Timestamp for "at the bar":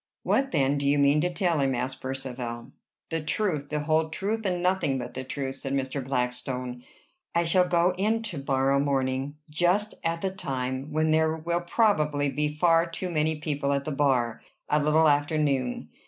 13.73-14.41